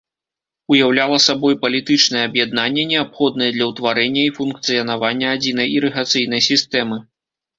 [0.75, 6.97] Уяўляла сабой палітычнае аб'яднанне, неабходнае для ўтварэння і функцыянавання адзінай ірыгацыйнай сістэмы.